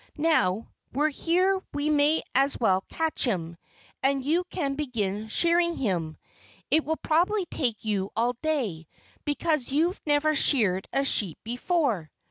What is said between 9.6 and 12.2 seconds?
you've never sheared a sheep before."